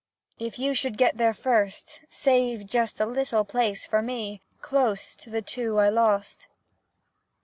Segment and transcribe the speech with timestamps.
[0.39, 5.29] If you should get there first, Save just a little place for me Close to
[5.29, 6.47] the two I lost!